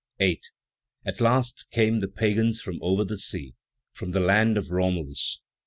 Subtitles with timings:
[0.19, 0.49] 8.
[1.05, 3.53] At last came the Pagans from over the sea,
[3.91, 5.41] from the land of Romeles.